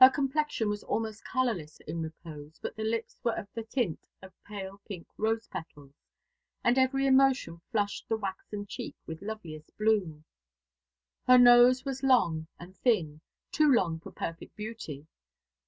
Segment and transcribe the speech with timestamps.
[0.00, 4.32] Her complexion was almost colourless in repose, but the lips were of the tint of
[4.42, 5.92] pale pink rose petals,
[6.64, 10.24] and every emotion flushed the waxen cheek with loveliest bloom.
[11.28, 13.20] Her nose was long and thin,
[13.52, 15.06] too long for perfect beauty.